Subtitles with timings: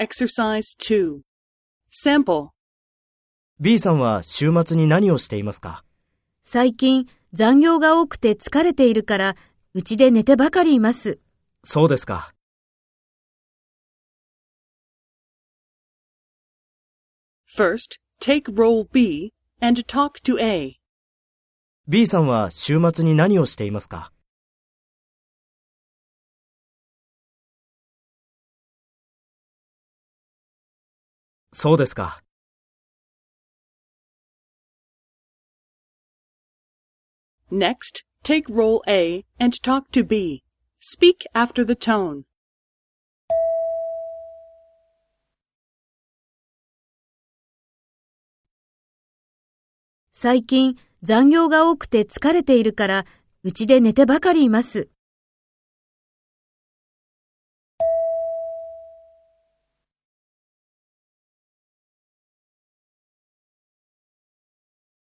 [0.00, 1.22] Exercise 2.
[1.90, 2.50] Sample.
[3.58, 5.82] B さんは週末に何をしていますか？
[6.44, 9.34] 最近残業が多くて疲れているから、
[9.74, 11.18] うちで寝てばかりいます。
[11.64, 12.32] そうですか。
[17.52, 20.76] First, take role B and talk to A.
[21.88, 24.12] B さんは週末に何をしていますか？
[31.52, 32.22] そうですか。
[37.50, 40.42] Next, take role A and talk to B.
[40.80, 42.24] Speak after the tone.
[50.12, 53.04] 最近残業が多くて疲れているから、
[53.44, 54.90] うちで寝てばかりいます。